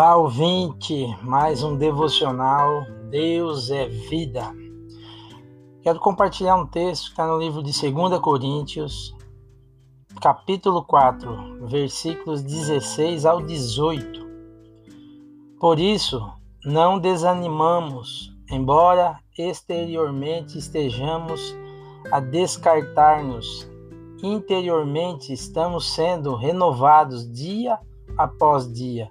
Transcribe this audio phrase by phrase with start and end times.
[0.00, 2.86] Olá, ouvinte, mais um devocional.
[3.10, 4.50] Deus é vida.
[5.82, 9.14] Quero compartilhar um texto que está no livro de 2 Coríntios,
[10.22, 14.26] capítulo 4, versículos 16 ao 18.
[15.60, 16.32] Por isso,
[16.64, 21.54] não desanimamos, embora exteriormente estejamos
[22.10, 23.68] a descartar-nos,
[24.22, 27.78] interiormente estamos sendo renovados dia
[28.16, 29.10] após dia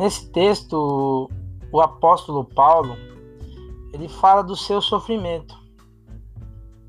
[0.00, 1.28] Nesse texto,
[1.70, 2.96] o apóstolo Paulo,
[3.92, 5.54] ele fala do seu sofrimento,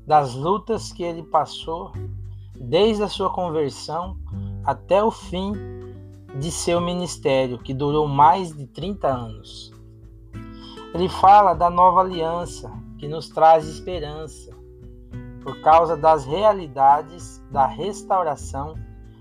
[0.06, 1.92] das lutas que ele passou
[2.58, 4.16] desde a sua conversão
[4.64, 5.52] até o fim
[6.38, 9.70] de seu ministério, que durou mais de 30 anos.
[10.94, 14.56] Ele fala da nova aliança, que nos traz esperança,
[15.42, 18.74] por causa das realidades da restauração,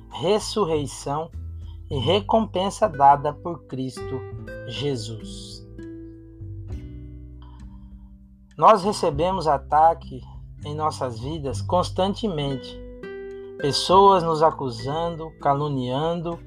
[0.10, 1.30] ressurreição
[1.92, 4.22] e recompensa dada por Cristo
[4.66, 5.68] Jesus.
[8.58, 10.22] Nós recebemos ataque
[10.64, 12.80] em nossas vidas constantemente.
[13.58, 16.40] Pessoas nos acusando, caluniando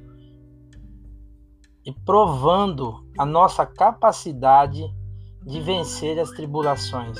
[1.84, 4.82] e provando a nossa capacidade
[5.44, 7.18] de vencer as tribulações.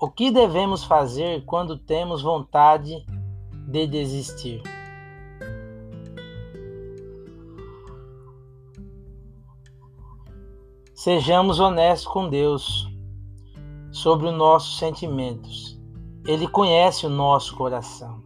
[0.00, 3.06] O que devemos fazer quando temos vontade
[3.66, 4.62] de desistir.
[10.94, 12.88] Sejamos honestos com Deus
[13.90, 15.80] sobre os nossos sentimentos.
[16.26, 18.22] Ele conhece o nosso coração.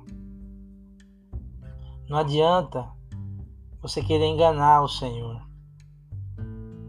[2.08, 2.88] Não adianta
[3.82, 5.40] você querer enganar o Senhor.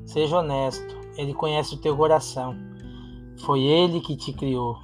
[0.05, 0.99] Seja honesto.
[1.17, 2.55] Ele conhece o teu coração.
[3.39, 4.77] Foi Ele que te criou.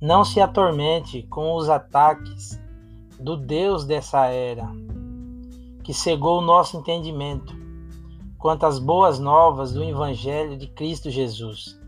[0.00, 2.58] Não se atormente com os ataques
[3.18, 4.66] do Deus dessa era,
[5.84, 7.54] que cegou o nosso entendimento
[8.38, 11.78] quanto às boas novas do Evangelho de Cristo Jesus.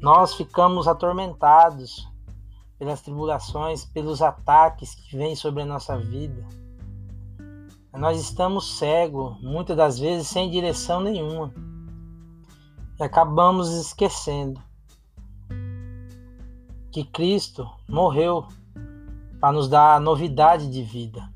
[0.00, 2.08] Nós ficamos atormentados
[2.76, 6.44] pelas tribulações, pelos ataques que vêm sobre a nossa vida.
[7.96, 11.54] Nós estamos cegos, muitas das vezes sem direção nenhuma,
[12.98, 14.60] e acabamos esquecendo
[16.90, 18.46] que Cristo morreu
[19.40, 21.28] para nos dar novidade de vida.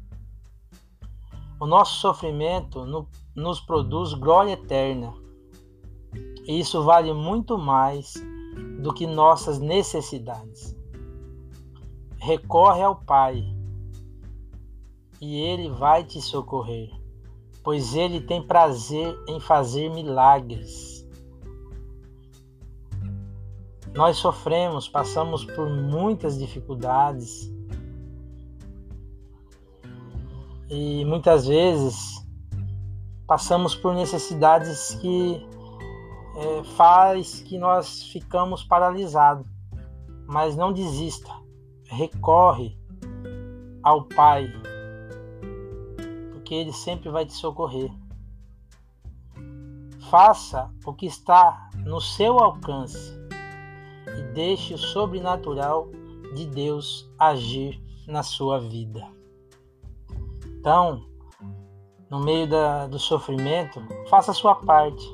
[1.60, 5.14] O nosso sofrimento no, nos produz glória eterna.
[6.46, 8.14] E isso vale muito mais
[8.82, 10.76] do que nossas necessidades.
[12.18, 13.44] Recorre ao Pai
[15.20, 16.90] e Ele vai te socorrer,
[17.62, 21.01] pois Ele tem prazer em fazer milagres.
[23.94, 27.52] Nós sofremos, passamos por muitas dificuldades
[30.70, 32.26] e muitas vezes
[33.26, 35.46] passamos por necessidades que
[36.36, 39.46] é, faz que nós ficamos paralisados.
[40.26, 41.30] Mas não desista,
[41.90, 42.78] recorre
[43.82, 44.50] ao Pai,
[46.32, 47.90] porque Ele sempre vai te socorrer.
[50.10, 53.21] Faça o que está no seu alcance
[54.32, 55.88] deixe o sobrenatural
[56.34, 59.06] de Deus agir na sua vida.
[60.58, 61.02] Então,
[62.10, 65.04] no meio da, do sofrimento, faça a sua parte.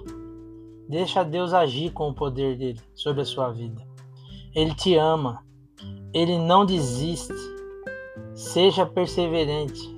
[0.88, 3.86] Deixa Deus agir com o poder dele sobre a sua vida.
[4.54, 5.44] Ele te ama.
[6.12, 7.34] Ele não desiste.
[8.34, 9.96] Seja perseverante.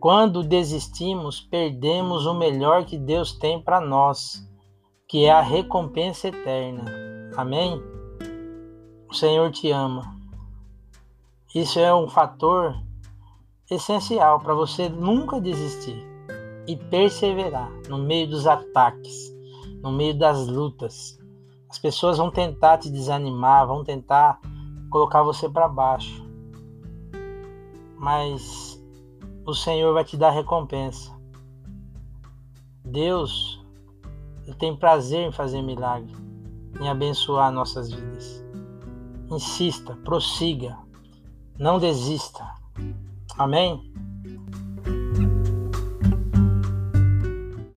[0.00, 4.46] Quando desistimos, perdemos o melhor que Deus tem para nós,
[5.08, 6.84] que é a recompensa eterna.
[7.36, 7.82] Amém?
[9.14, 10.12] O Senhor te ama.
[11.54, 12.76] Isso é um fator
[13.70, 16.04] essencial para você nunca desistir
[16.66, 19.32] e perseverar no meio dos ataques,
[19.80, 21.16] no meio das lutas.
[21.70, 24.40] As pessoas vão tentar te desanimar, vão tentar
[24.90, 26.28] colocar você para baixo.
[27.96, 28.82] Mas
[29.46, 31.16] o Senhor vai te dar recompensa.
[32.84, 33.64] Deus
[34.58, 36.12] tem prazer em fazer milagre
[36.80, 38.43] em abençoar nossas vidas.
[39.30, 40.76] Insista, prossiga,
[41.58, 42.44] não desista.
[43.38, 43.92] Amém?